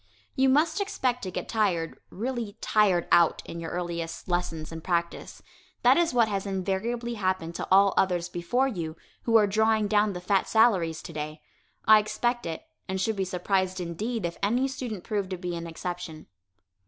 You 0.35 0.49
must 0.49 0.81
expect 0.81 1.21
to 1.21 1.29
get 1.29 1.47
tired, 1.47 1.95
really 2.09 2.57
"tired 2.59 3.07
out," 3.11 3.43
in 3.45 3.59
your 3.59 3.69
earliest 3.69 4.27
lessons 4.27 4.71
and 4.71 4.83
practice. 4.83 5.43
That 5.83 5.95
is 5.95 6.11
what 6.11 6.27
has 6.27 6.47
invariably 6.47 7.13
happened 7.13 7.53
to 7.57 7.67
all 7.69 7.93
others 7.95 8.27
before 8.27 8.67
you, 8.67 8.97
who 9.25 9.35
are 9.35 9.45
drawing 9.45 9.87
down 9.87 10.13
the 10.13 10.19
fat 10.19 10.47
salaries 10.49 11.03
today. 11.03 11.39
I 11.85 11.99
expect 11.99 12.47
it, 12.47 12.63
and 12.87 12.99
should 12.99 13.15
be 13.15 13.25
surprised 13.25 13.79
indeed 13.79 14.25
if 14.25 14.39
any 14.41 14.67
student 14.67 15.03
proved 15.03 15.29
to 15.29 15.37
be 15.37 15.55
an 15.55 15.67
exception. 15.67 16.25